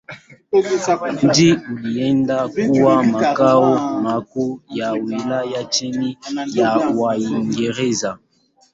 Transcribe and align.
Mji 1.21 1.57
uliendelea 1.75 2.47
kuwa 2.69 3.03
makao 3.03 4.01
makuu 4.01 4.59
ya 4.69 4.91
wilaya 4.91 5.63
chini 5.63 6.17
ya 6.55 6.71
Waingereza. 6.71 8.19